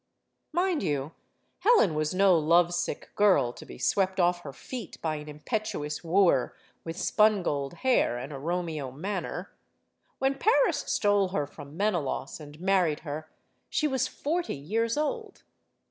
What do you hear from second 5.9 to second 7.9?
wooer with spun gold